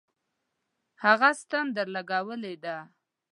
[1.03, 2.77] هغه ستن درلگولې ده.